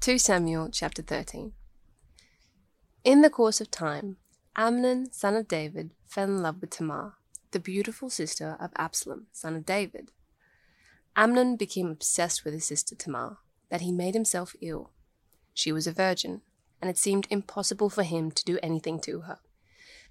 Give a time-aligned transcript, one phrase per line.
[0.00, 1.52] 2 Samuel chapter 13.
[3.04, 4.16] In the course of time,
[4.56, 7.16] Amnon, son of David, fell in love with Tamar,
[7.50, 10.10] the beautiful sister of Absalom, son of David.
[11.16, 14.90] Amnon became obsessed with his sister Tamar, that he made himself ill.
[15.52, 16.40] She was a virgin,
[16.80, 19.40] and it seemed impossible for him to do anything to her.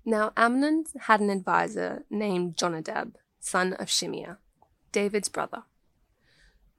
[0.05, 4.37] Now Amnon had an adviser named Jonadab, son of Shimeah,
[4.91, 5.63] David's brother.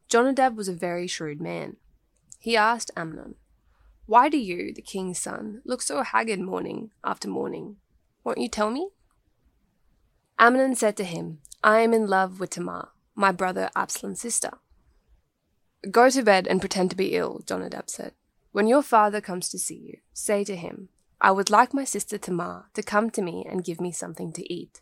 [0.06, 1.76] Jonadab was a very shrewd man.
[2.42, 3.34] He asked Amnon,
[4.06, 7.76] Why do you, the king's son, look so haggard morning after morning?
[8.24, 8.88] Won't you tell me?
[10.38, 14.52] Amnon said to him, I am in love with Tamar, my brother Absalom's sister.
[15.90, 18.14] Go to bed and pretend to be ill, Jonadab said.
[18.52, 20.88] When your father comes to see you, say to him,
[21.20, 24.50] I would like my sister Tamar to come to me and give me something to
[24.50, 24.80] eat.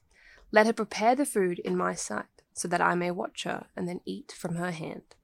[0.53, 3.89] Let her prepare the food in my sight, so that I may watch her and
[3.89, 5.17] then eat from her hand.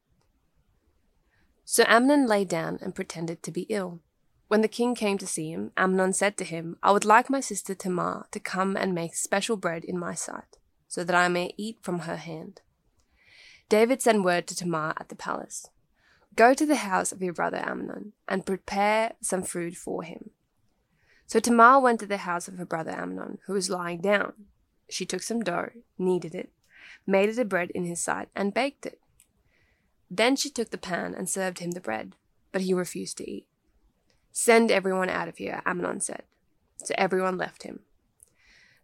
[1.64, 4.00] So Amnon lay down and pretended to be ill.
[4.48, 7.40] When the king came to see him, Amnon said to him, I would like my
[7.40, 11.54] sister Tamar to come and make special bread in my sight, so that I may
[11.56, 12.60] eat from her hand.
[13.68, 15.68] David sent word to Tamar at the palace
[16.36, 20.30] Go to the house of your brother Amnon, and prepare some food for him.
[21.26, 24.32] So Tamar went to the house of her brother Amnon, who was lying down.
[24.90, 26.50] She took some dough, kneaded it,
[27.06, 29.00] made it a bread in his sight, and baked it.
[30.10, 32.16] Then she took the pan and served him the bread,
[32.52, 33.46] but he refused to eat.
[34.32, 36.24] Send everyone out of here, Amnon said.
[36.78, 37.80] So everyone left him.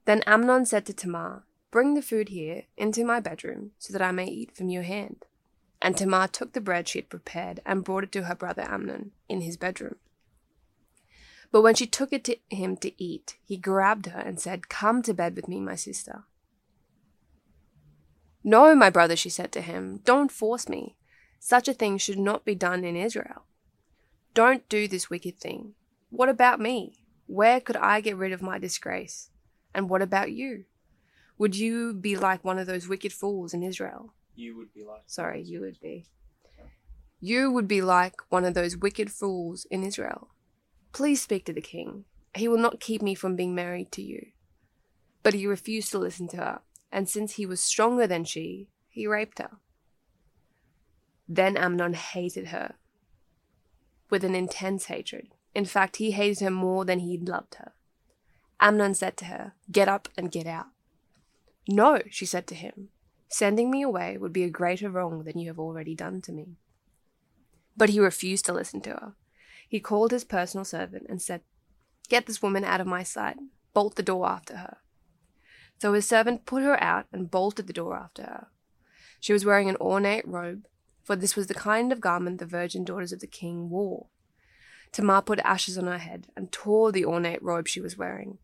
[0.05, 4.11] Then Amnon said to Tamar, Bring the food here into my bedroom, so that I
[4.11, 5.25] may eat from your hand.
[5.83, 9.13] And Tamar took the bread she had prepared and brought it to her brother Amnon
[9.29, 9.97] in his bedroom.
[11.53, 15.03] But when she took it to him to eat, he grabbed her and said, Come
[15.03, 16.25] to bed with me, my sister.
[18.43, 20.97] No, my brother, she said to him, don't force me.
[21.43, 23.47] Such a thing should not be done in Israel.
[24.35, 25.73] Don't do this wicked thing.
[26.11, 27.03] What about me?
[27.27, 29.31] Where could I get rid of my disgrace?
[29.75, 30.67] And what about you?
[31.39, 34.13] Would you be like one of those wicked fools in Israel?
[34.35, 35.03] You would be like.
[35.07, 36.07] Sorry, you would be.
[37.21, 40.29] You would be like one of those wicked fools in Israel.
[40.93, 42.05] Please speak to the king.
[42.35, 44.27] He will not keep me from being married to you.
[45.23, 46.61] But he refused to listen to her,
[46.93, 49.59] and since he was stronger than she, he raped her.
[51.33, 52.75] Then Amnon hated her
[54.11, 55.29] with an intense hatred.
[55.55, 57.71] In fact, he hated her more than he loved her.
[58.59, 60.67] Amnon said to her, Get up and get out.
[61.69, 62.89] No, she said to him,
[63.29, 66.57] sending me away would be a greater wrong than you have already done to me.
[67.77, 69.13] But he refused to listen to her.
[69.69, 71.43] He called his personal servant and said,
[72.09, 73.37] Get this woman out of my sight,
[73.73, 74.79] bolt the door after her.
[75.81, 78.49] So his servant put her out and bolted the door after her.
[79.21, 80.65] She was wearing an ornate robe
[81.11, 84.07] for this was the kind of garment the virgin daughters of the king wore.
[84.93, 88.39] Tamar put ashes on her head and tore the ornate robe she was wearing.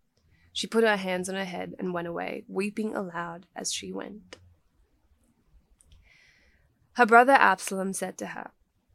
[0.53, 4.39] She put her hands on her head and went away, weeping aloud as she went.
[6.95, 8.51] Her brother Absalom said to her,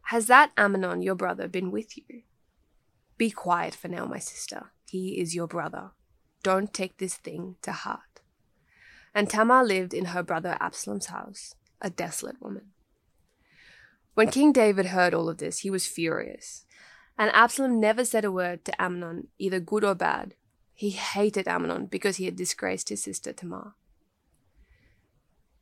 [0.08, 2.24] Has that Amnon, your brother, been with you?
[3.18, 4.72] Be quiet for now, my sister.
[4.90, 5.92] He is your brother.
[6.44, 8.20] Don't take this thing to heart.
[9.16, 12.72] And Tamar lived in her brother Absalom's house, a desolate woman.
[14.14, 16.66] When King David heard all of this, he was furious.
[17.18, 20.36] And Absalom never said a word to Amnon, either good or bad.
[20.74, 23.76] He hated Amnon because he had disgraced his sister Tamar.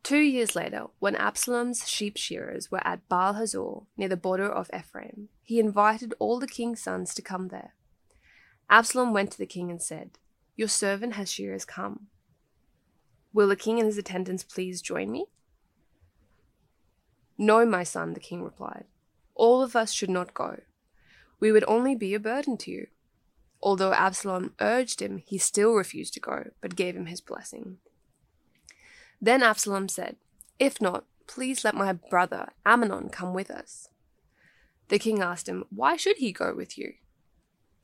[0.01, 4.69] Two years later, when Absalom's sheep shearers were at Baal Hazor, near the border of
[4.75, 7.73] Ephraim, he invited all the king's sons to come there.
[8.69, 10.11] Absalom went to the king and said,
[10.55, 12.07] Your servant has shearers come.
[13.33, 15.25] Will the king and his attendants please join me?
[17.41, 18.83] No, my son, the king replied.
[19.33, 20.59] All of us should not go.
[21.39, 22.87] We would only be a burden to you.
[23.63, 27.77] Although Absalom urged him, he still refused to go, but gave him his blessing.
[29.21, 30.17] Then Absalom said,
[30.59, 33.87] If not, please let my brother Amnon come with us.
[34.89, 36.95] The king asked him, Why should he go with you?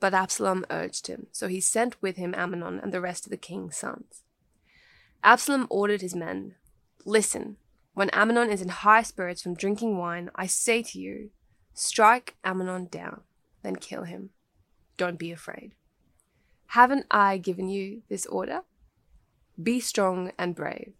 [0.00, 3.38] But Absalom urged him, so he sent with him Amnon and the rest of the
[3.38, 4.22] king's sons.
[5.24, 6.56] Absalom ordered his men,
[7.06, 7.56] Listen,
[7.96, 11.30] when Amnon is in high spirits from drinking wine, I say to you,
[11.72, 13.22] strike Amnon down,
[13.62, 14.28] then kill him.
[14.98, 15.72] Don't be afraid.
[16.66, 18.60] Haven't I given you this order?
[19.60, 20.92] Be strong and brave.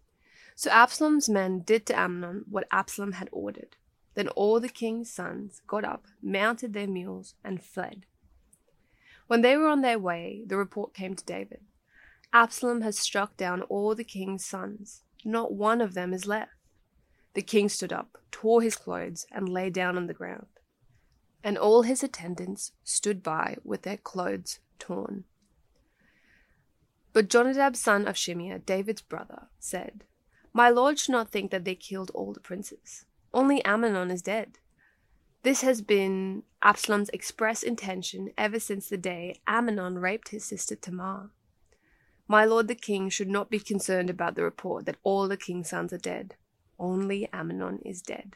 [0.55, 3.75] So Absalom's men did to Amnon what Absalom had ordered.
[4.15, 8.07] Then all the king's sons got up, mounted their mules, and fled.
[9.27, 11.61] When they were on their way, the report came to David
[12.33, 15.03] Absalom has struck down all the king's sons.
[15.23, 16.56] Not one of them is left.
[17.37, 20.47] The king stood up, tore his clothes, and lay down on the ground.
[21.43, 25.23] And all his attendants stood by with their clothes torn.
[27.13, 30.05] But Jonadab, son of Shimeah, David's brother, said,
[30.51, 33.05] My lord should not think that they killed all the princes.
[33.31, 34.57] Only Amnon is dead.
[35.43, 41.29] This has been Absalom's express intention ever since the day Amnon raped his sister Tamar.
[42.27, 45.69] My lord the king should not be concerned about the report that all the king's
[45.69, 46.33] sons are dead.
[46.79, 48.35] Only Amnon is dead.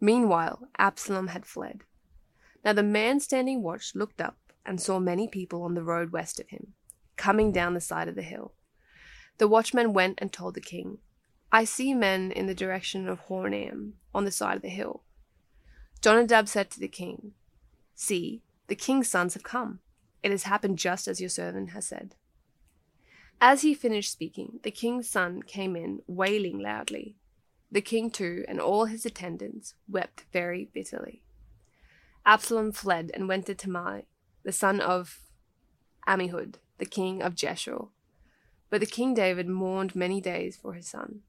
[0.00, 1.84] Meanwhile, Absalom had fled.
[2.64, 6.38] Now the man standing watch looked up and saw many people on the road west
[6.38, 6.74] of him,
[7.16, 8.52] coming down the side of the hill.
[9.38, 10.98] The watchman went and told the king,
[11.50, 15.02] I see men in the direction of Horonaim, on the side of the hill.
[16.02, 17.32] Jonadab said to the king,
[17.94, 19.80] See, the king's sons have come.
[20.22, 22.14] It has happened just as your servant has said.
[23.40, 27.16] As he finished speaking, the king's son came in, wailing loudly.
[27.70, 31.22] The king, too, and all his attendants wept very bitterly.
[32.26, 34.04] Absalom fled and went to Talmai,
[34.42, 35.20] the son of
[36.06, 37.88] Ammihud, the king of Geshur.
[38.70, 41.20] But the king David mourned many days for his son.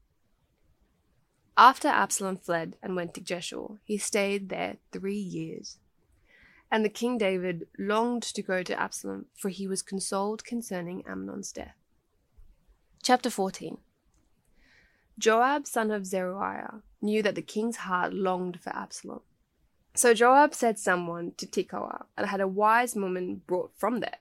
[1.56, 5.78] After Absalom fled and went to Geshur, he stayed there three years.
[6.70, 11.52] And the king David longed to go to Absalom, for he was consoled concerning Amnon's
[11.52, 11.79] death.
[13.02, 13.78] Chapter 14
[15.18, 19.22] Joab, son of Zeruiah, knew that the king's heart longed for Absalom.
[19.94, 24.18] So Joab sent someone to Tekoa and had a wise woman brought from there.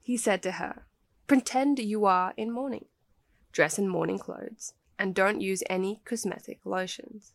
[0.00, 0.86] He said to her,
[1.26, 2.86] Pretend you are in mourning,
[3.52, 7.34] dress in mourning clothes, and don't use any cosmetic lotions.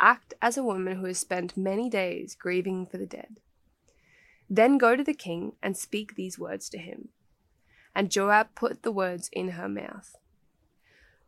[0.00, 3.36] Act as a woman who has spent many days grieving for the dead.
[4.50, 7.10] Then go to the king and speak these words to him
[7.94, 10.16] and Joab put the words in her mouth.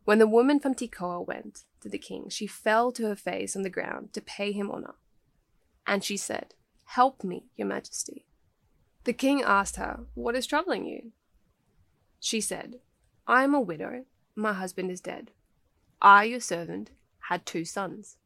[0.03, 3.61] When the woman from Tekoa went to the king, she fell to her face on
[3.61, 4.95] the ground to pay him honor.
[5.85, 6.53] And she said,
[6.85, 8.25] Help me, your majesty.
[9.03, 11.11] The king asked her, What is troubling you?
[12.19, 12.79] She said,
[13.27, 14.05] I am a widow.
[14.35, 15.31] My husband is dead.
[16.01, 16.91] I, your servant,
[17.29, 18.17] had two sons.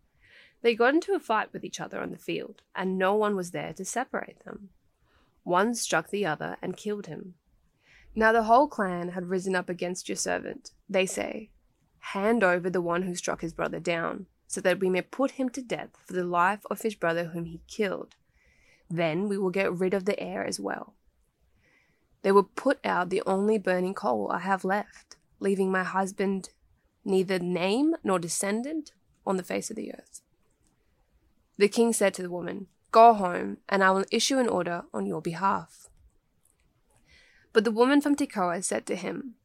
[0.62, 3.52] They got into a fight with each other on the field, and no one was
[3.52, 4.70] there to separate them.
[5.44, 7.36] One struck the other and killed him.
[8.16, 10.72] Now the whole clan had risen up against your servant.
[10.90, 11.50] They say,
[12.00, 15.50] Hand over the one who struck his brother down, so that we may put him
[15.50, 18.16] to death for the life of his brother whom he killed.
[18.90, 20.94] Then we will get rid of the heir as well.
[22.22, 26.50] They will put out the only burning coal I have left, leaving my husband
[27.04, 28.94] neither name nor descendant
[29.28, 30.22] on the face of the earth.
[31.58, 35.06] The king said to the woman, Go home, and I will issue an order on
[35.06, 35.85] your behalf.
[37.56, 39.36] But the woman from Tekoa said to him,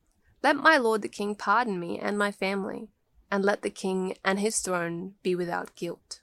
[0.42, 2.88] Let my lord the king pardon me and my family,
[3.30, 6.20] and let the king and his throne be without guilt.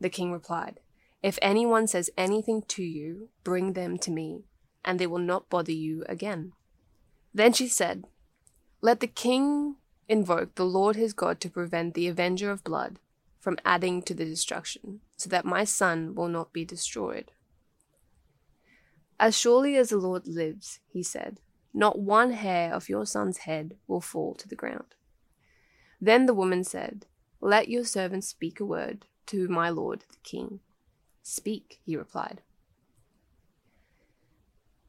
[0.00, 0.80] The king replied,
[1.22, 4.44] If anyone says anything to you, bring them to me,
[4.82, 6.52] and they will not bother you again.
[7.34, 8.04] Then she said,
[8.80, 9.76] Let the king
[10.08, 12.98] invoke the Lord his God to prevent the avenger of blood
[13.38, 17.30] from adding to the destruction, so that my son will not be destroyed.
[19.22, 21.38] As surely as the Lord lives, he said,
[21.72, 24.96] not one hair of your son's head will fall to the ground.
[26.00, 27.06] Then the woman said,
[27.40, 30.58] Let your servant speak a word to my lord the king.
[31.22, 32.42] Speak, he replied.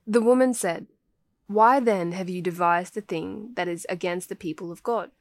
[0.08, 0.88] The woman said,
[1.46, 5.12] Why then have you devised the thing that is against the people of God?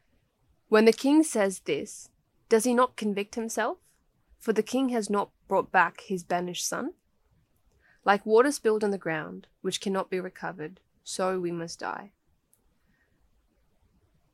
[0.71, 2.09] When the king says this,
[2.49, 3.77] does he not convict himself?
[4.39, 6.95] For the king has not brought back his banished son?
[8.05, 12.13] Like water spilled on the ground, which cannot be recovered, so we must die.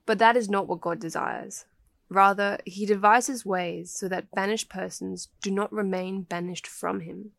[0.06, 1.66] But that is not what God desires.
[2.08, 7.32] Rather, he devises ways so that banished persons do not remain banished from him.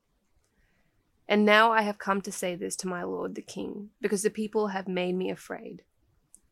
[1.27, 4.29] And now I have come to say this to my lord the king, because the
[4.29, 5.83] people have made me afraid.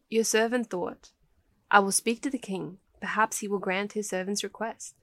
[0.09, 1.11] Your servant thought,
[1.69, 4.95] I will speak to the king, perhaps he will grant his servant's request.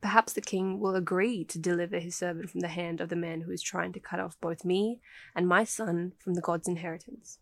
[0.00, 3.42] Perhaps the king will agree to deliver his servant from the hand of the man
[3.42, 5.00] who is trying to cut off both me
[5.34, 7.38] and my son from the God's inheritance.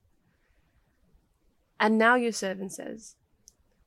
[1.79, 3.17] And now your servant says,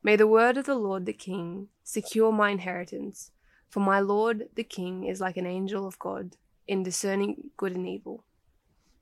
[0.03, 3.31] May the word of the Lord the king secure my inheritance,
[3.67, 7.87] for my lord the king is like an angel of God in discerning good and
[7.87, 8.23] evil.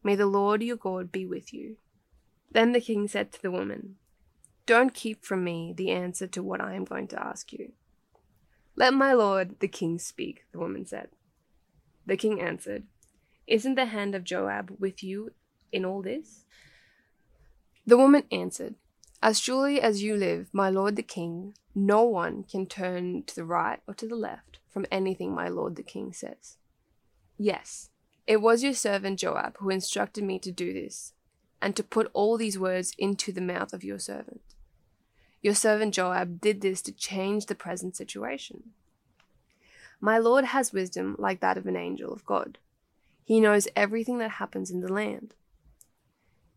[0.02, 1.76] May the Lord your God be with you.
[2.50, 3.98] Then the king said to the woman,
[4.66, 7.74] Don't keep from me the answer to what I am going to ask you.
[8.78, 11.10] Let my lord the king speak, the woman said.
[12.06, 12.84] The king answered,
[13.48, 15.32] Isn't the hand of Joab with you
[15.72, 16.46] in all this?
[17.88, 18.76] The woman answered,
[19.22, 23.46] As surely as you live, my lord the king, no one can turn to the
[23.46, 26.58] right or to the left from anything my lord the king says.
[27.36, 27.90] Yes,
[28.28, 31.14] it was your servant Joab who instructed me to do this,
[31.60, 34.42] and to put all these words into the mouth of your servant.
[35.42, 38.72] Your servant Joab did this to change the present situation.
[40.00, 42.58] My Lord has wisdom like that of an angel of God.
[43.24, 45.34] He knows everything that happens in the land.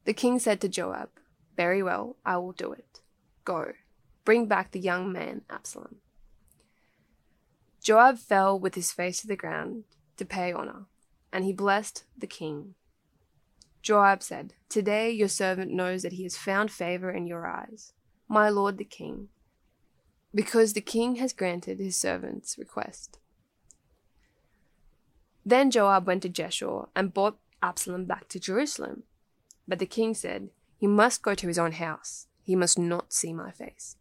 [0.05, 1.11] The king said to Joab,
[1.57, 3.01] Very well, I will do it.
[3.45, 3.73] Go,
[4.25, 5.97] bring back the young man Absalom.
[7.83, 9.85] Joab fell with his face to the ground
[10.17, 10.87] to pay honor,
[11.33, 12.75] and he blessed the king.
[13.83, 17.95] Joab said, Today your servant knows that he has found favor in your eyes,
[18.31, 19.27] my lord the king,
[20.33, 23.19] because the king has granted his servant's request.
[25.45, 29.03] Then Joab went to Geshur and brought Absalom back to Jerusalem.
[29.67, 32.29] But the king said, He must go to his own house.
[32.45, 33.97] He must not see my face.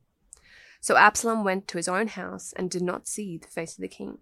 [0.80, 3.88] So Absalom went to his own house and did not see the face of the
[3.88, 4.20] king.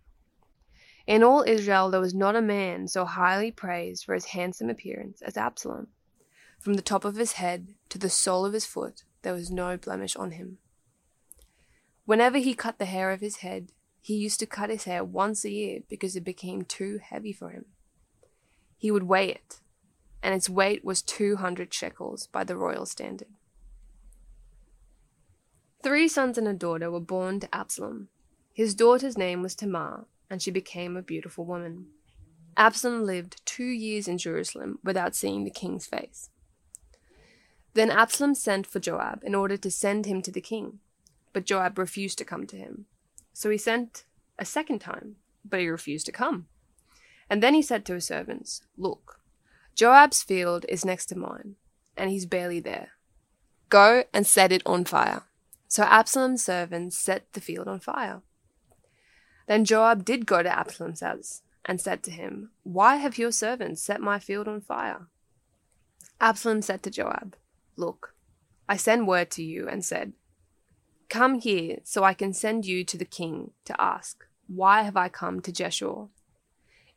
[1.06, 5.22] In all Israel there was not a man so highly praised for his handsome appearance
[5.22, 5.88] as Absalom.
[6.60, 9.76] From the top of his head to the sole of his foot there was no
[9.76, 10.58] blemish on him.
[12.06, 15.44] Whenever he cut the hair of his head, he used to cut his hair once
[15.44, 17.66] a year because it became too heavy for him.
[18.78, 19.60] He would weigh it,
[20.24, 23.28] and its weight was 200 shekels by the royal standard.
[25.84, 28.08] Three sons and a daughter were born to Absalom.
[28.54, 31.88] His daughter's name was Tamar, and she became a beautiful woman.
[32.56, 36.30] Absalom lived two years in Jerusalem without seeing the king's face.
[37.78, 40.80] Then Absalom sent for Joab in order to send him to the king,
[41.32, 42.88] but Joab refused to come to him.
[43.34, 44.04] So he sent
[44.40, 46.48] a second time, but he refused to come.
[47.30, 49.20] And then he said to his servants, Look,
[49.76, 51.54] Joab's field is next to mine,
[51.96, 52.94] and he's barely there.
[53.70, 55.26] Go and set it on fire.
[55.68, 58.24] So Absalom's servants set the field on fire.
[59.46, 63.84] Then Joab did go to Absalom's house and said to him, Why have your servants
[63.84, 65.10] set my field on fire?
[66.20, 67.36] Absalom said to Joab,
[67.78, 68.14] Look,
[68.68, 70.14] I send word to you and said,
[71.10, 75.08] Come here, so I can send you to the king to ask, Why have I
[75.08, 76.10] come to Geshur?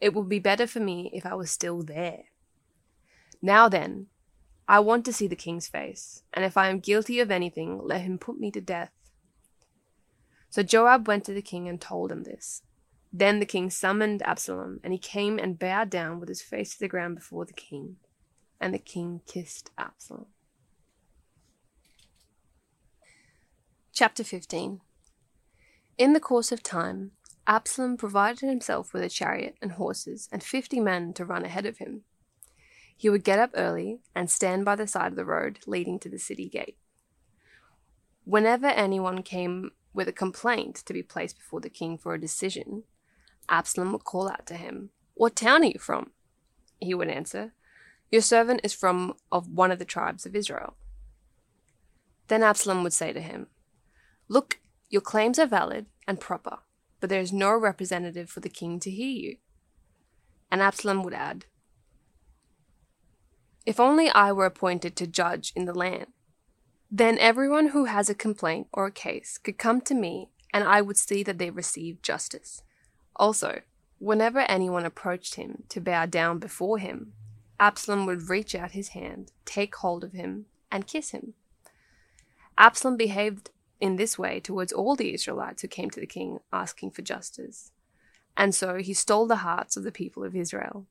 [0.01, 2.25] It would be better for me if I was still there.
[3.43, 4.07] Now then,
[4.67, 8.01] I want to see the king's face, and if I am guilty of anything, let
[8.01, 8.93] him put me to death.
[10.49, 12.63] So Joab went to the king and told him this.
[13.13, 16.81] Then the king summoned Absalom, and he came and bowed down with his face to
[16.81, 17.97] the ground before the king.
[18.61, 20.27] And the king kissed Absalom.
[24.01, 24.81] Chapter 15
[25.99, 27.11] In the course of time,
[27.47, 31.77] Absalom provided himself with a chariot and horses and fifty men to run ahead of
[31.77, 32.05] him.
[32.97, 36.09] He would get up early and stand by the side of the road leading to
[36.09, 36.79] the city gate.
[38.25, 42.85] Whenever anyone came with a complaint to be placed before the king for a decision,
[43.51, 46.13] Absalom would call out to him, What town are you from?
[46.79, 47.53] He would answer,
[48.11, 50.75] Your servant is from of one of the tribes of Israel.
[52.29, 53.49] Then Absalom would say to him,
[54.31, 56.61] Look, your claims are valid and proper,
[57.01, 59.37] but there is no representative for the king to hear you.
[60.53, 61.47] And Absalom would add,
[63.67, 66.07] If only I were appointed to judge in the land,
[66.93, 70.81] then everyone who has a complaint or a case could come to me, and I
[70.81, 72.63] would see that they receive justice.
[73.17, 73.63] Also,
[73.99, 77.15] whenever anyone approached him to bow down before him,
[77.59, 81.35] Absalom would reach out his hand, take hold of him, and kiss him.
[82.57, 86.91] Absalom behaved in this way towards all the Israelites who came to the king asking
[86.91, 87.73] for justice.
[88.37, 90.87] And so he stole the hearts of the people of Israel.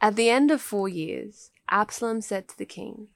[0.00, 3.08] At the end of four years, Absalom said to the king,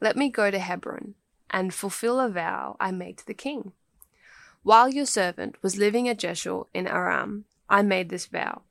[0.00, 1.14] Let me go to Hebron
[1.50, 3.72] and fulfill a vow I made to the king.
[4.62, 8.62] While your servant was living at Geshur in Aram, I made this vow.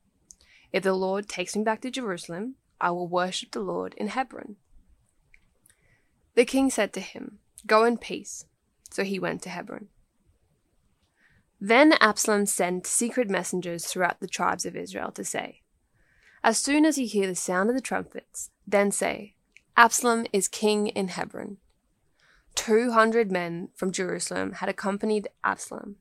[0.72, 4.56] If the Lord takes me back to Jerusalem, I will worship the Lord in Hebron.
[6.36, 8.46] The king said to him, Go in peace
[8.94, 9.88] so he went to Hebron.
[11.60, 15.62] Then Absalom sent secret messengers throughout the tribes of Israel to say,
[16.44, 19.34] As soon as you hear the sound of the trumpets, then say,
[19.76, 21.58] Absalom is king in Hebron.
[22.54, 25.96] Two hundred men from Jerusalem had accompanied Absalom.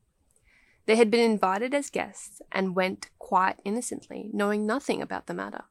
[0.84, 5.64] They had been invited as guests and went quite innocently, knowing nothing about the matter.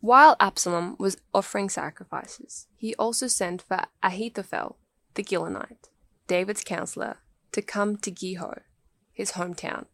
[0.00, 4.78] While Absalom was offering sacrifices, he also sent for Ahithophel,
[5.14, 5.88] the Gilonite,
[6.26, 7.18] David's counselor,
[7.52, 8.60] to come to Giloh,
[9.12, 9.86] his hometown.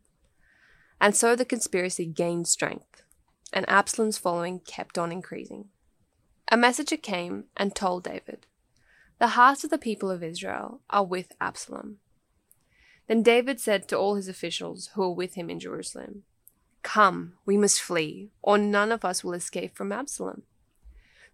[1.00, 3.02] And so the conspiracy gained strength,
[3.52, 5.66] and Absalom's following kept on increasing.
[6.50, 8.46] A messenger came and told David,
[9.18, 11.99] The hearts of the people of Israel are with Absalom.
[13.08, 16.23] Then David said to all his officials who were with him in Jerusalem,
[16.82, 20.42] Come, we must flee, or none of us will escape from Absalom.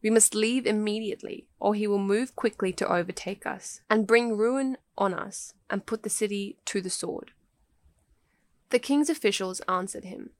[0.02, 4.76] We must leave immediately, or he will move quickly to overtake us, and bring ruin
[4.98, 7.30] on us, and put the city to the sword.
[8.70, 10.30] The king's officials answered him,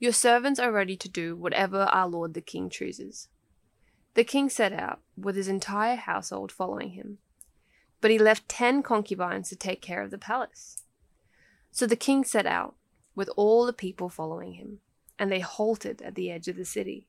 [0.00, 3.28] Your servants are ready to do whatever our lord the king chooses.
[4.14, 7.18] The king set out, with his entire household following him.
[8.00, 10.82] But he left ten concubines to take care of the palace.
[11.70, 12.74] So the king set out,
[13.14, 14.80] with all the people following him,
[15.18, 17.06] and they halted at the edge of the city.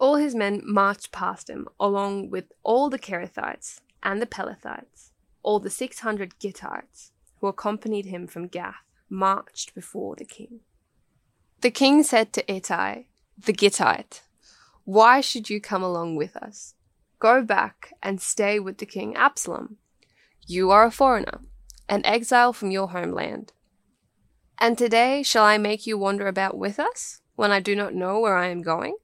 [0.00, 5.10] All his men marched past him, along with all the Kerethites and the Pelethites,
[5.42, 10.60] all the six hundred Gittites who accompanied him from Gath, marched before the king.
[11.60, 13.04] The king said to Ittai,
[13.36, 14.22] the Gittite,
[14.84, 16.74] Why should you come along with us?
[17.18, 19.76] Go back and stay with the king Absalom.
[20.46, 21.42] You are a foreigner,
[21.90, 23.52] an exile from your homeland.
[24.58, 28.18] And today shall I make you wander about with us, when I do not know
[28.18, 28.96] where I am going?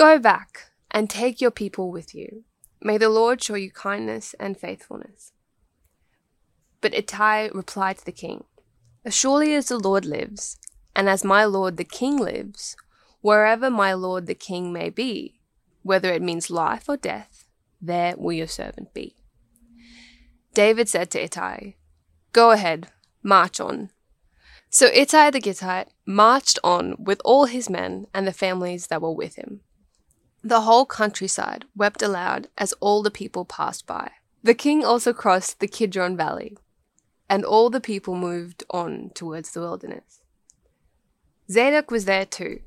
[0.00, 2.44] Go back, and take your people with you.
[2.80, 5.32] May the Lord show you kindness and faithfulness.
[6.80, 8.44] But Ittai replied to the king,
[9.04, 10.56] As surely as the Lord lives,
[10.96, 12.76] and as my lord the king lives,
[13.20, 15.42] wherever my lord the king may be,
[15.82, 17.44] whether it means life or death,
[17.78, 19.16] there will your servant be.
[20.54, 21.74] David said to Ittai,
[22.32, 22.90] Go ahead,
[23.22, 23.90] march on,
[24.70, 29.12] so Ittai the Gittite marched on with all his men and the families that were
[29.12, 29.60] with him.
[30.42, 34.10] The whole countryside wept aloud as all the people passed by.
[34.42, 36.56] The king also crossed the Kidron Valley,
[37.28, 40.22] and all the people moved on towards the wilderness.
[41.50, 42.60] Zadok was there too,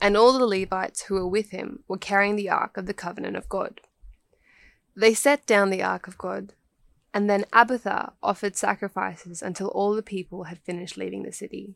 [0.00, 3.36] and all the Levites who were with him were carrying the ark of the covenant
[3.36, 3.80] of God.
[4.96, 6.54] They set down the ark of God
[7.14, 11.74] and then Abiathar offered sacrifices until all the people had finished leaving the city.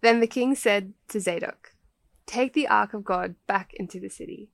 [0.00, 1.74] Then the king said to Zadok,
[2.26, 4.50] Take the ark of God back into the city.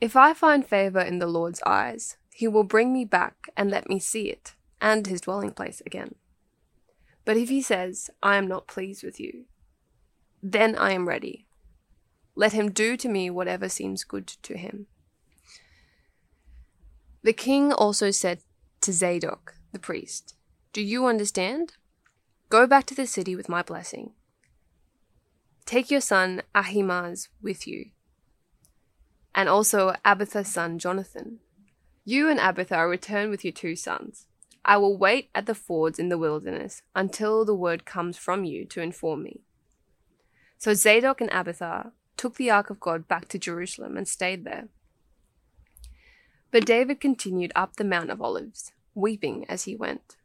[0.00, 3.88] If I find favor in the Lord's eyes, he will bring me back and let
[3.88, 6.14] me see it, and his dwelling place again.
[7.24, 9.46] But if he says, I am not pleased with you,
[10.42, 11.46] then I am ready.
[12.36, 14.86] Let him do to me whatever seems good to him.
[17.22, 18.40] The king also said
[18.82, 20.34] to Zadok, the priest,
[20.72, 21.74] Do you understand?
[22.48, 24.12] Go back to the city with my blessing.
[25.68, 27.90] Take your son Ahimaaz with you,
[29.34, 31.40] and also Abiathar's son Jonathan.
[32.06, 34.28] You and Abiathar return with your two sons.
[34.64, 38.64] I will wait at the fords in the wilderness until the word comes from you
[38.64, 39.42] to inform me.
[40.56, 44.68] So Zadok and Abiathar took the ark of God back to Jerusalem and stayed there.
[46.50, 50.16] But David continued up the Mount of Olives, weeping as he went.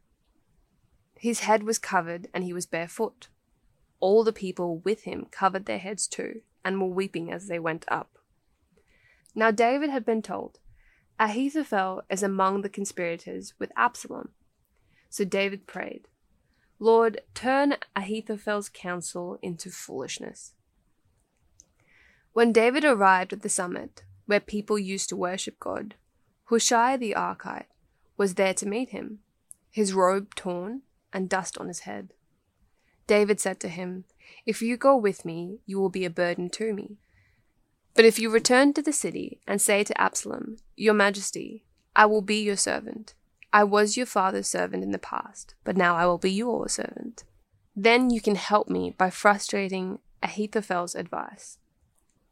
[1.18, 3.28] His head was covered, and he was barefoot.
[4.04, 7.86] All the people with him covered their heads too, and were weeping as they went
[7.88, 8.18] up.
[9.34, 10.60] Now David had been told,
[11.22, 14.32] Ahithophel is among the conspirators with Absalom.
[15.10, 16.10] So David prayed,
[16.80, 20.52] Lord, turn Ahithophel's counsel into foolishness.
[22.34, 25.96] When David arrived at the summit, where people used to worship God,
[26.50, 27.72] Hushai the Archite
[28.18, 29.20] was there to meet him,
[29.72, 30.82] his robe torn
[31.14, 32.12] and dust on his head.
[33.08, 34.06] David said to him,
[34.46, 36.98] If you go with me, you will be a burden to me.
[37.96, 42.22] But if you return to the city and say to Absalom, Your Majesty, I will
[42.22, 43.14] be your servant.
[43.52, 47.24] I was your father's servant in the past, but now I will be your servant.
[47.76, 51.60] Then you can help me by frustrating Ahithophel's advice.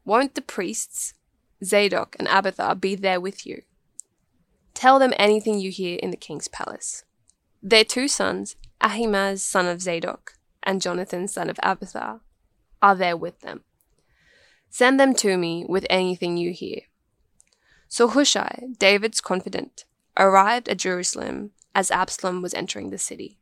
[0.04, 1.14] Won't the priests,
[1.62, 3.62] Zadok and Abiathar, be there with you?
[4.74, 7.04] Tell them anything you hear in the king's palace.
[7.62, 12.20] Their two sons, Ahimaaz son of Zadok and Jonathan son of Abiathar,
[12.80, 13.62] are there with them.
[14.70, 16.82] Send them to me with anything you hear.
[17.88, 19.84] So Hushai, David's confidant,
[20.16, 23.38] arrived at Jerusalem as Absalom was entering the city.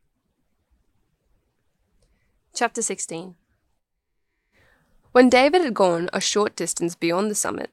[2.53, 3.35] Chapter 16
[5.13, 7.71] When David had gone a short distance beyond the summit,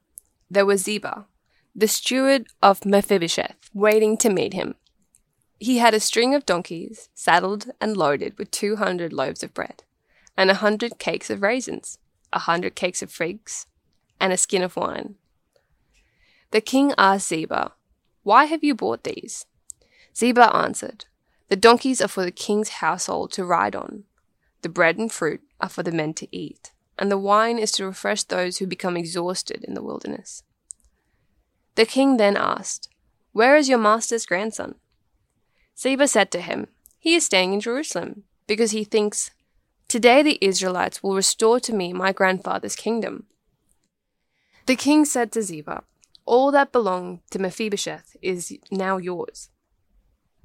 [0.50, 1.26] there was Ziba,
[1.74, 4.76] the steward of Mephibosheth, waiting to meet him.
[5.58, 9.82] He had a string of donkeys, saddled and loaded with two hundred loaves of bread,
[10.36, 11.98] and a hundred cakes of raisins,
[12.32, 13.66] a hundred cakes of figs,
[14.20, 15.16] and a skin of wine.
[16.52, 17.72] The king asked Ziba,
[18.22, 19.46] Why have you bought these?
[20.16, 21.06] Ziba answered,
[21.48, 24.04] The donkeys are for the king's household to ride on,
[24.62, 27.84] the bread and fruit are for the men to eat, and the wine is to
[27.84, 30.42] refresh those who become exhausted in the wilderness.
[31.74, 32.88] The king then asked,
[33.32, 34.76] Where is your master's grandson?
[35.78, 36.66] Ziba said to him,
[36.98, 39.30] He is staying in Jerusalem, because he thinks,
[39.86, 43.26] Today the Israelites will restore to me my grandfather's kingdom.
[44.66, 45.84] The king said to Ziba,
[46.26, 49.50] All that belonged to Mephibosheth is now yours.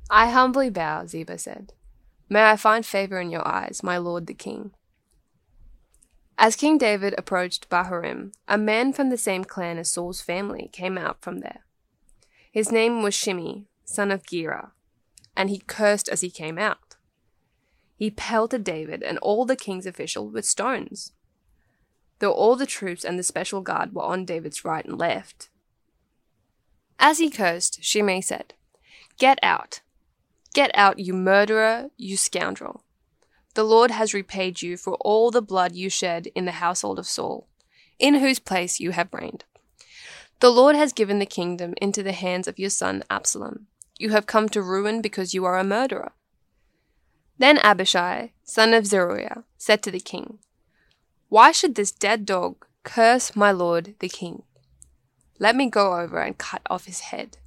[0.10, 1.74] I humbly bow, Ziba said.
[2.30, 4.72] May I find favor in your eyes, my lord the king.
[6.38, 10.98] As King David approached Bahurim, a man from the same clan as Saul's family came
[10.98, 11.65] out from there.
[12.52, 14.72] His name was Shimei, son of Gera,
[15.36, 16.96] and he cursed as he came out.
[17.96, 21.13] He pelted David and all the king's officials with stones
[22.24, 25.50] though all the troops and the special guard were on David's right and left.
[26.98, 28.54] As he cursed, Shimei said,
[29.17, 29.82] Get out!
[30.54, 32.86] Get out, you murderer, you scoundrel!
[33.56, 37.08] The Lord has repaid you for all the blood you shed in the household of
[37.08, 37.50] Saul,
[38.00, 39.43] in whose place you have reigned.
[40.39, 43.67] The Lord has given the kingdom into the hands of your son Absalom.
[43.97, 46.13] You have come to ruin because you are a murderer.
[47.38, 50.39] Then Abishai, son of Zeruiah, said to the king,
[51.34, 54.43] why should this dead dog curse my lord the king?
[55.39, 57.39] Let me go over and cut off his head.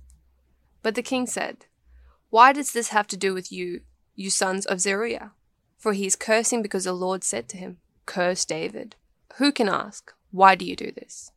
[0.82, 1.66] But the king said,
[2.28, 3.82] Why does this have to do with you,
[4.16, 5.34] you sons of Zeruiah?
[5.78, 8.96] For he is cursing because the Lord said to him, Curse David.
[9.36, 11.30] Who can ask, Why do you do this?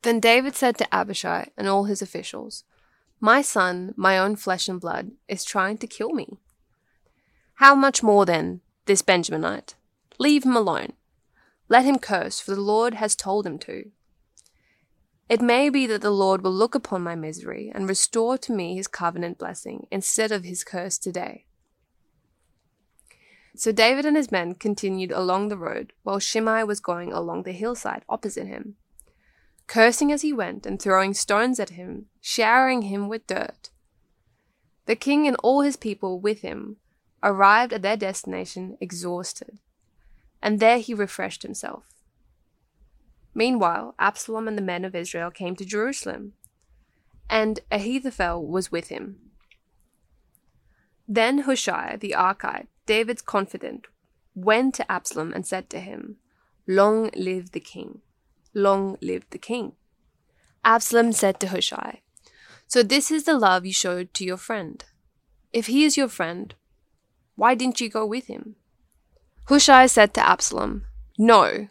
[0.00, 2.64] Then David said to Abishai and all his officials,
[3.20, 6.38] My son, my own flesh and blood, is trying to kill me.
[7.56, 9.74] How much more then, this Benjaminite?
[10.18, 10.94] Leave him alone.
[11.68, 13.90] Let him curse, for the Lord has told him to.
[15.28, 18.74] It may be that the Lord will look upon my misery and restore to me
[18.74, 21.44] his covenant blessing instead of his curse today.
[23.54, 27.52] So David and his men continued along the road, while Shimei was going along the
[27.52, 28.76] hillside opposite him,
[29.70, 33.70] cursing as he went and throwing stones at him, showering him with dirt.
[34.86, 36.76] The king and all his people with him
[37.22, 39.60] arrived at their destination exhausted
[40.42, 41.84] and there he refreshed himself.
[43.34, 46.32] Meanwhile, Absalom and the men of Israel came to Jerusalem,
[47.28, 49.18] and Ahithophel was with him.
[51.06, 53.86] Then Hushai the Archite, David's confidant,
[54.34, 56.16] went to Absalom and said to him,
[56.66, 58.00] Long live the king!
[58.54, 59.72] Long live the king!
[60.64, 62.02] Absalom said to Hushai,
[62.66, 64.84] So this is the love you showed to your friend.
[65.52, 66.54] If he is your friend,
[67.36, 68.56] why didn't you go with him?
[69.46, 70.84] Hushai said to Absalom,
[71.18, 71.68] No,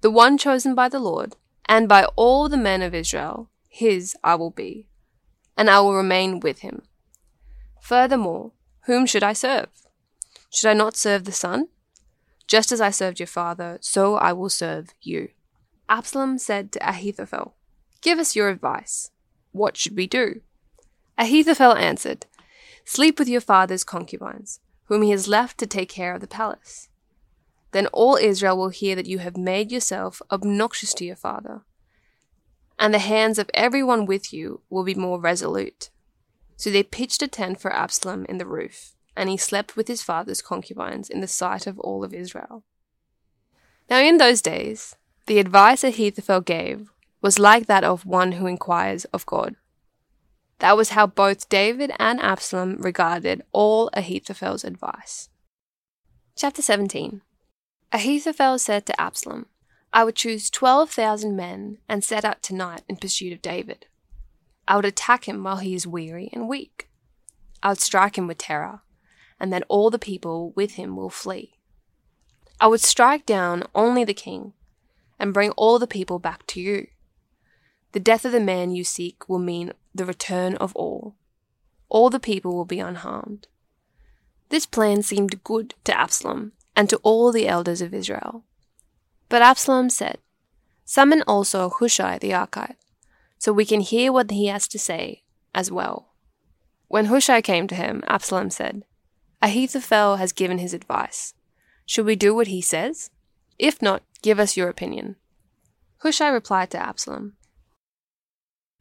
[0.00, 1.36] the one chosen by the Lord,
[1.66, 4.86] and by all the men of Israel, his I will be,
[5.56, 6.82] and I will remain with him.
[7.80, 9.68] Furthermore, whom should I serve?
[10.50, 11.68] Should I not serve the son?
[12.46, 15.30] Just as I served your father, so I will serve you.
[15.88, 17.54] Absalom said to Ahithophel,
[18.00, 19.10] Give us your advice.
[19.52, 20.40] What should we do?
[21.18, 22.26] Ahithophel answered,
[22.84, 26.88] Sleep with your father's concubines, whom he has left to take care of the palace.
[27.72, 31.62] Then all Israel will hear that you have made yourself obnoxious to your father,
[32.78, 35.90] and the hands of everyone with you will be more resolute.
[36.56, 40.02] So they pitched a tent for Absalom in the roof, and he slept with his
[40.02, 42.64] father's concubines in the sight of all of Israel.
[43.90, 46.90] Now in those days, the advice Ahithophel gave
[47.22, 49.56] was like that of one who inquires of God.
[50.58, 55.30] That was how both David and Absalom regarded all Ahithophel's advice.
[56.36, 57.22] Chapter 17
[57.92, 59.46] Ahithophel said to Absalom,
[59.92, 63.86] I would choose 12,000 men and set out tonight in pursuit of David.
[64.66, 66.88] I would attack him while he is weary and weak.
[67.62, 68.80] I would strike him with terror,
[69.38, 71.58] and then all the people with him will flee.
[72.60, 74.52] I would strike down only the king
[75.18, 76.88] and bring all the people back to you.
[77.92, 81.14] The death of the man you seek will mean the return of all.
[81.88, 83.46] All the people will be unharmed.
[84.48, 88.44] This plan seemed good to Absalom and to all the elders of Israel.
[89.28, 90.18] But Absalom said,
[90.84, 92.76] Summon also Hushai the Archite,
[93.38, 95.22] so we can hear what he has to say
[95.54, 96.14] as well.
[96.88, 98.84] When Hushai came to him, Absalom said,
[99.40, 101.34] Ahithophel has given his advice.
[101.86, 103.10] Should we do what he says?
[103.58, 105.16] If not, give us your opinion.
[105.98, 107.34] Hushai replied to Absalom,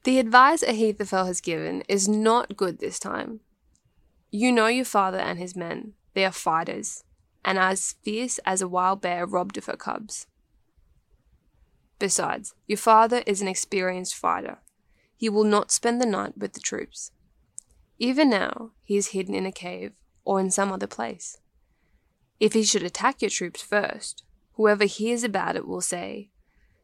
[0.05, 3.41] The advice Ahithophel has given is not good this time.
[4.31, 5.95] You know your father and his men.
[6.13, 7.03] They are fighters
[7.43, 10.27] and as fierce as a wild bear robbed of her cubs.
[11.99, 14.59] Besides, your father is an experienced fighter.
[15.17, 17.11] He will not spend the night with the troops.
[17.99, 19.91] Even now, he is hidden in a cave
[20.23, 21.39] or in some other place.
[22.39, 26.29] If he should attack your troops first, whoever hears about it will say,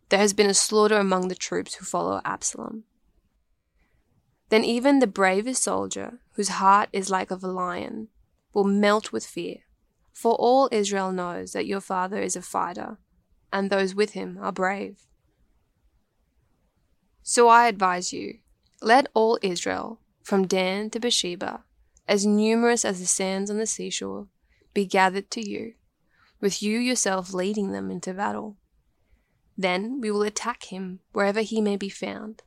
[0.09, 2.83] There has been a slaughter among the troops who follow Absalom.
[4.49, 8.07] Then even the bravest soldier, whose heart is like of a lion,
[8.53, 9.57] will melt with fear
[10.11, 12.97] For all Israel knows that your father is a fighter,
[13.53, 15.05] and those with him are brave.
[17.21, 18.39] So I advise you
[18.81, 21.63] let all Israel, from Dan to Beersheba,
[22.07, 24.27] as numerous as the sands on the seashore,
[24.73, 25.73] be gathered to you,
[26.41, 28.57] with you yourself leading them into battle.
[29.57, 32.43] Then we will attack him wherever he may be found,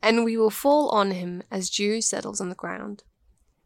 [0.00, 3.02] and we will fall on him as dew settles on the ground.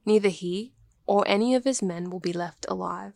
[0.05, 0.73] Neither he
[1.07, 3.15] or any of his men will be left alive.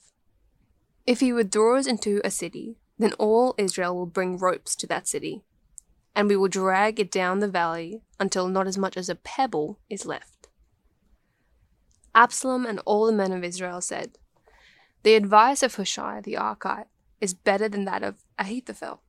[1.06, 5.42] If he withdraws into a city, then all Israel will bring ropes to that city,
[6.14, 9.78] and we will drag it down the valley until not as much as a pebble
[9.88, 10.48] is left.
[12.14, 14.18] Absalom and all the men of Israel said,
[15.02, 16.86] The advice of Hushai the Archite
[17.20, 19.02] is better than that of Ahithophel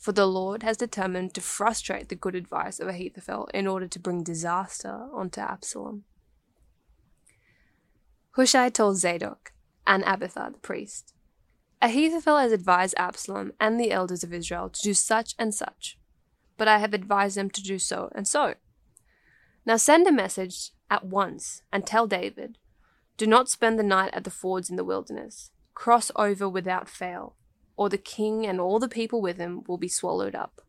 [0.00, 3.98] for the Lord has determined to frustrate the good advice of Ahithophel in order to
[3.98, 6.04] bring disaster onto Absalom.
[8.30, 9.52] Hushai told Zadok
[9.86, 11.12] and Abiathar the priest,
[11.82, 15.98] Ahithophel has advised Absalom and the elders of Israel to do such and such,
[16.56, 18.54] but I have advised them to do so and so.
[19.66, 22.56] Now send a message at once and tell David,
[23.20, 25.50] Do not spend the night at the fords in the wilderness.
[25.74, 27.36] Cross over without fail
[27.76, 30.62] or the king and all the people with him will be swallowed up.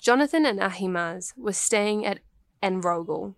[0.00, 2.20] Jonathan and Ahimaaz were staying at
[2.62, 3.34] Enrogel.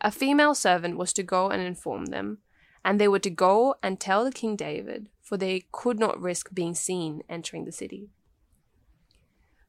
[0.00, 2.38] A female servant was to go and inform them,
[2.82, 6.54] and they were to go and tell the king David, for they could not risk
[6.54, 8.08] being seen entering the city.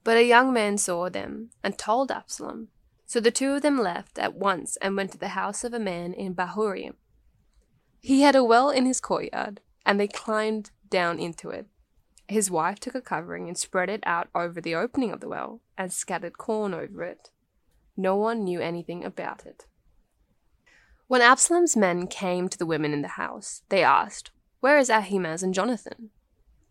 [0.05, 2.69] But a young man saw them and told Absalom.
[3.05, 5.79] So the two of them left at once and went to the house of a
[5.79, 6.95] man in Bahurim.
[8.01, 11.67] He had a well in his courtyard, and they climbed down into it.
[12.27, 15.61] His wife took a covering and spread it out over the opening of the well
[15.77, 17.29] and scattered corn over it.
[17.95, 19.65] No one knew anything about it.
[21.07, 25.43] When Absalom's men came to the women in the house, they asked, Where is Ahimaaz
[25.43, 26.09] and Jonathan?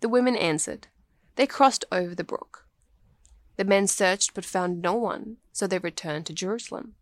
[0.00, 0.88] The women answered,
[1.36, 2.63] They crossed over the brook.
[3.56, 6.94] The men searched but found no one, so they returned to Jerusalem.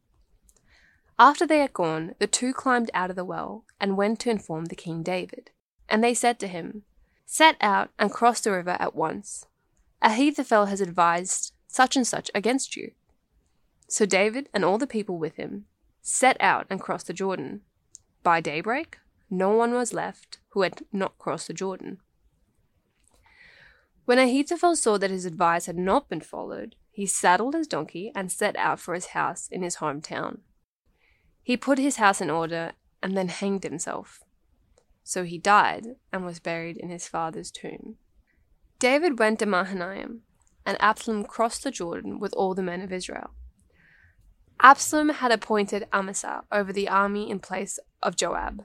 [1.19, 4.67] After they had gone, the two climbed out of the well and went to inform
[4.67, 5.51] the king David.
[5.89, 6.83] And they said to him,
[7.27, 9.47] Set out and cross the river at once.
[10.03, 12.93] Ahithophel has advised such and such against you.
[13.89, 15.67] So David and all the people with him
[16.03, 17.61] set out and crossed the Jordan.
[18.23, 18.99] By daybreak,
[19.31, 22.01] no one was left who had not crossed the Jordan.
[24.05, 28.31] When Ahithophel saw that his advice had not been followed, he saddled his donkey and
[28.31, 30.39] set out for his house in his hometown.
[31.43, 34.21] He put his house in order and then hanged himself.
[35.05, 37.97] So he died and was buried in his father's tomb.
[38.79, 40.23] David went to Mahanaim,
[40.67, 43.31] and Absalom crossed the Jordan with all the men of Israel.
[44.61, 48.65] Absalom had appointed Amasa over the army in place of Joab.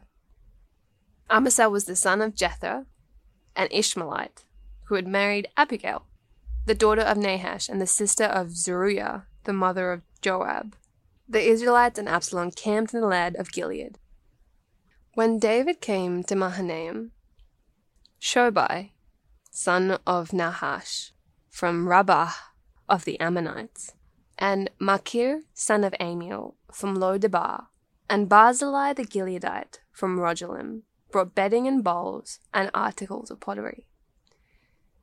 [1.29, 2.85] Amasa was the son of Jether,
[3.55, 4.43] an Ishmaelite,
[4.87, 6.05] who had married Abigail,
[6.65, 10.75] the daughter of Nahash and the sister of Zeruiah, the mother of Joab.
[11.27, 13.97] The Israelites and Absalom camped in the land of Gilead.
[15.13, 17.11] When David came to Mahanaim,
[18.21, 18.91] Shobai,
[19.51, 21.11] son of Nahash,
[21.49, 22.31] from Rabbah
[22.87, 23.93] of the Ammonites,
[24.37, 27.67] and Machir, son of Ammiel, from Lo-debar,
[28.09, 33.87] and Barzillai the Gileadite from Rogelim, brought bedding and bowls and articles of pottery.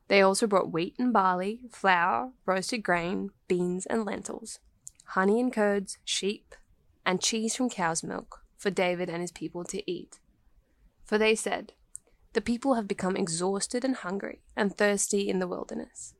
[0.07, 4.59] They also brought wheat and barley, flour, roasted grain, beans and lentils,
[5.05, 6.55] honey and curds, sheep,
[7.05, 10.19] and cheese from cow's milk, for David and his people to eat.
[11.03, 11.73] For they said,
[12.33, 16.13] The people have become exhausted and hungry and thirsty in the wilderness.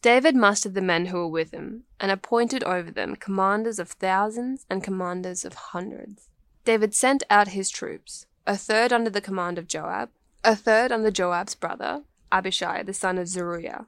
[0.00, 4.66] David mustered the men who were with him, and appointed over them commanders of thousands
[4.68, 6.28] and commanders of hundreds.
[6.64, 10.10] David sent out his troops, a third under the command of Joab,
[10.42, 13.86] a third under Joab's brother, Abishai the son of Zeruiah,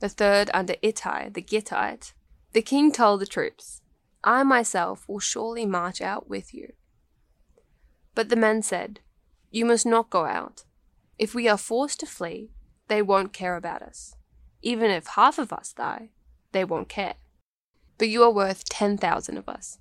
[0.00, 2.14] the third under Ittai the Gittite.
[2.52, 3.80] The king told the troops,
[4.24, 6.72] I myself will surely march out with you.
[8.14, 9.00] But the men said,
[9.50, 10.64] You must not go out.
[11.18, 12.50] If we are forced to flee,
[12.88, 14.16] they won't care about us.
[14.60, 16.10] Even if half of us die,
[16.52, 17.14] they won't care.
[17.98, 19.78] But you are worth 10,000 of us.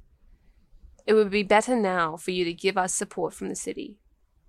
[1.05, 3.97] It would be better now for you to give us support from the city.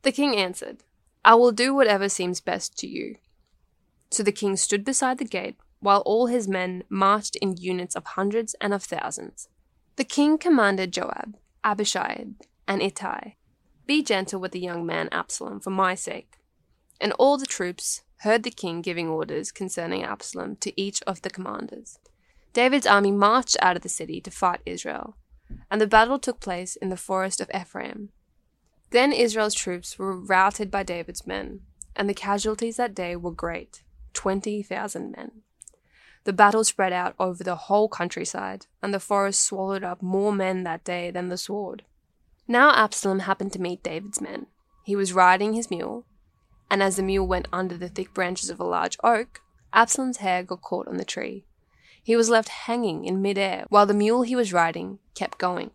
[0.03, 0.85] The king answered,
[1.25, 3.17] I will do whatever seems best to you.
[4.13, 8.05] So the king stood beside the gate, while all his men marched in units of
[8.05, 9.49] hundreds and of thousands.
[9.97, 12.27] The king commanded Joab, Abishai,
[12.69, 13.37] and Ittai,
[13.87, 16.37] Be gentle with the young man Absalom for my sake.
[17.01, 21.31] And all the troops heard the king giving orders concerning Absalom to each of the
[21.31, 21.99] commanders.
[22.53, 25.17] David's army marched out of the city to fight Israel,
[25.71, 28.11] and the battle took place in the forest of Ephraim.
[28.91, 31.61] Then Israel's troops were routed by David's men,
[31.97, 35.43] and the casualties that day were great 20,000 men.
[36.25, 40.63] The battle spread out over the whole countryside, and the forest swallowed up more men
[40.63, 41.85] that day than the sword.
[42.47, 44.47] Now Absalom happened to meet David's men.
[44.85, 46.07] He was riding his mule,
[46.71, 49.41] and as the mule went under the thick branches of a large oak,
[49.73, 51.45] Absalom's hair got caught on the tree.
[52.03, 55.71] He was left hanging in midair while the mule he was riding kept going.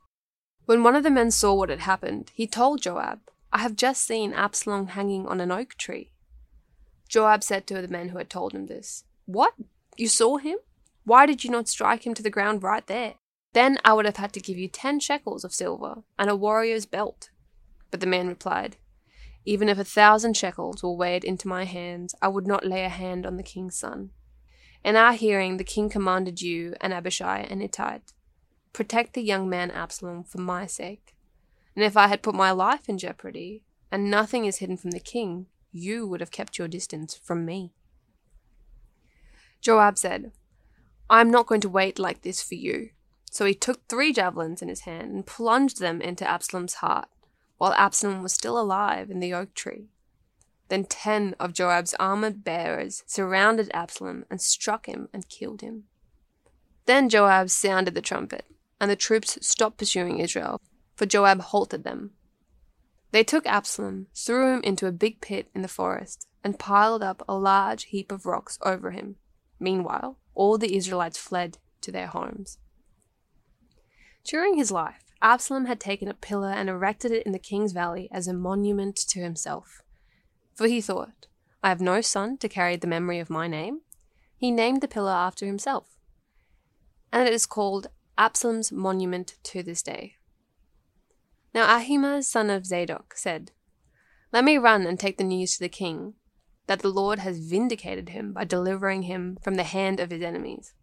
[0.65, 3.19] When one of the men saw what had happened, he told Joab,
[3.53, 6.11] I have just seen Absalom hanging on an oak tree.
[7.07, 9.53] Joab said to the men who had told him this, What?
[9.95, 10.57] You saw him?
[11.03, 13.15] Why did you not strike him to the ground right there?
[13.53, 16.85] Then I would have had to give you ten shekels of silver and a warrior's
[16.85, 17.29] belt.
[17.89, 18.75] But the man replied,
[19.45, 22.89] Even if a thousand shekels were weighed into my hands, I would not lay a
[22.89, 24.11] hand on the king's son.
[24.83, 27.99] In our hearing, the king commanded you and Abishai and Ittai
[28.73, 31.15] Protect the young man Absalom for my sake.
[31.75, 34.99] And if I had put my life in jeopardy, and nothing is hidden from the
[34.99, 37.73] king, you would have kept your distance from me.
[39.61, 40.31] Joab said,
[41.09, 42.89] I am not going to wait like this for you.
[43.31, 47.07] So he took three javelins in his hand and plunged them into Absalom's heart,
[47.57, 49.89] while Absalom was still alive in the oak tree.
[50.69, 55.83] Then ten of Joab's armored bearers surrounded Absalom and struck him and killed him.
[56.85, 58.45] Then Joab sounded the trumpet,
[58.79, 60.61] and the troops stopped pursuing Israel,
[60.95, 62.11] for Joab halted them.
[63.11, 67.23] They took Absalom, threw him into a big pit in the forest, and piled up
[67.27, 69.15] a large heap of rocks over him.
[69.59, 72.57] Meanwhile, all the Israelites fled to their homes.
[74.23, 78.09] During his life, Absalom had taken a pillar and erected it in the king's valley
[78.11, 79.81] as a monument to himself.
[80.53, 81.27] For he thought,
[81.63, 83.81] I have no son to carry the memory of my name.
[84.35, 85.97] He named the pillar after himself.
[87.11, 90.16] And it is called Absalom's monument to this day.
[91.57, 93.49] Now Ahimaaz son of Zadok said,
[94.31, 96.13] Let me run and take the news to the king,
[96.67, 100.75] that the Lord has vindicated him by delivering him from the hand of his enemies.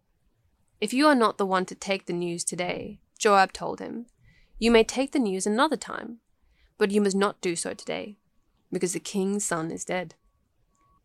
[0.81, 4.07] If you are not the one to take the news today, Joab told him,
[4.59, 6.17] you may take the news another time,
[6.77, 8.17] but you must not do so today,
[8.69, 10.15] because the king's son is dead.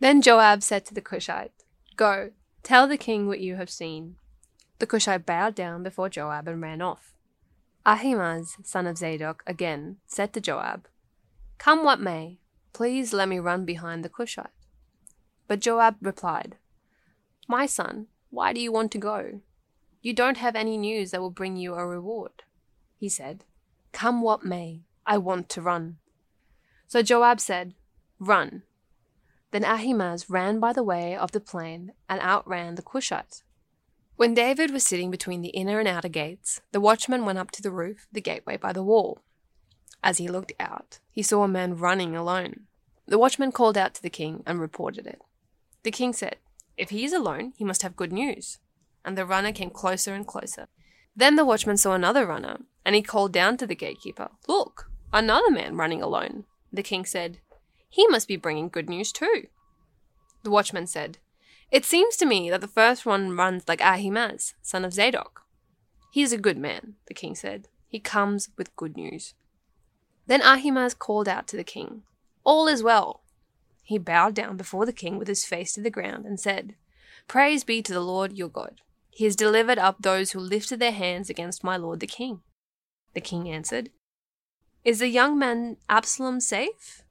[0.00, 1.52] Then Joab said to the Cushite,
[1.94, 2.33] Go,
[2.64, 4.16] tell the king what you have seen.
[4.80, 7.14] The Cushite bowed down before Joab and ran off.
[7.90, 10.87] Ahimaaz, son of Zadok, again said to Joab,
[11.59, 12.38] Come what may,
[12.72, 14.46] please let me run behind the Cushite.
[15.48, 16.55] But Joab replied,
[17.48, 19.40] My son, why do you want to go?
[20.03, 22.44] You don't have any news that will bring you a reward.
[22.96, 23.42] He said,
[23.90, 25.96] Come what may, I want to run.
[26.87, 27.74] So Joab said,
[28.20, 28.62] Run.
[29.50, 33.42] Then Ahimaaz ran by the way of the plain and outran the Cushite.
[34.20, 37.62] When David was sitting between the inner and outer gates, the watchman went up to
[37.62, 39.22] the roof, the gateway by the wall.
[40.04, 42.66] As he looked out, he saw a man running alone.
[43.06, 45.22] The watchman called out to the king and reported it.
[45.85, 46.37] The king said,
[46.76, 48.59] If he is alone, he must have good news.
[49.06, 50.68] And the runner came closer and closer.
[51.16, 55.50] Then the watchman saw another runner, and he called down to the gatekeeper, Look, another
[55.50, 56.44] man running alone.
[56.70, 57.38] The king said,
[57.88, 59.46] He must be bringing good news too.
[60.42, 61.16] The watchman said,
[61.70, 65.42] it seems to me that the first one runs like Ahimaaz, son of Zadok.
[66.11, 67.68] He is a good man, the king said.
[67.87, 69.35] He comes with good news.
[70.26, 72.02] Then Ahimaaz called out to the king,
[72.44, 73.22] All is well.
[73.83, 76.74] He bowed down before the king with his face to the ground and said,
[77.28, 78.80] Praise be to the Lord your God.
[79.11, 82.40] He has delivered up those who lifted their hands against my lord the king.
[83.14, 83.90] The king answered,
[84.85, 87.02] Is the young man Absalom safe?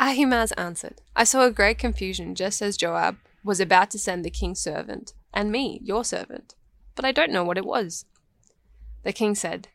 [0.00, 4.30] Ahimaaz answered, I saw a great confusion just as Joab was about to send the
[4.30, 6.54] king's servant, and me, your servant,
[6.94, 8.06] but I don't know what it was.
[9.02, 9.68] The king said,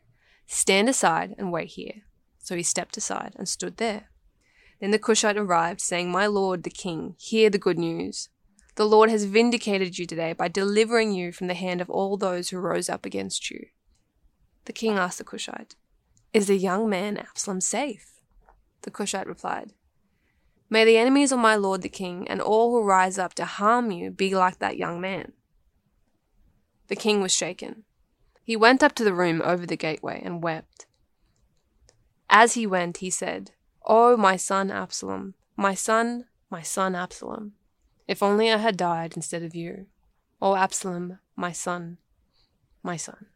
[0.46, 2.02] Stand aside and wait here.
[2.38, 4.10] So he stepped aside and stood there.
[4.80, 8.28] Then the Cushite arrived, saying, My lord, the king, hear the good news.
[8.74, 12.48] The Lord has vindicated you today by delivering you from the hand of all those
[12.48, 13.66] who rose up against you.
[14.64, 15.76] The king asked the Cushite,
[16.32, 18.20] Is the young man Absalom safe?
[18.82, 19.74] The Cushite replied,
[20.72, 23.90] May the enemies of my lord the king and all who rise up to harm
[23.90, 25.32] you be like that young man.
[26.86, 27.82] The king was shaken.
[28.44, 30.86] He went up to the room over the gateway and wept.
[32.28, 33.50] As he went, he said,
[33.84, 37.52] Oh, my son Absalom, my son, my son Absalom,
[38.06, 39.86] if only I had died instead of you.
[40.40, 41.98] Oh, Absalom, my son,
[42.82, 43.26] my son.